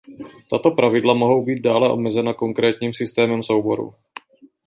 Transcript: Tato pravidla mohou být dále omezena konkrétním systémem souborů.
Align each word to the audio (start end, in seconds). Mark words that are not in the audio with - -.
Tato 0.49 0.71
pravidla 0.71 1.13
mohou 1.13 1.45
být 1.45 1.59
dále 1.61 1.91
omezena 1.91 2.33
konkrétním 2.33 2.93
systémem 2.93 3.43
souborů. 3.43 3.93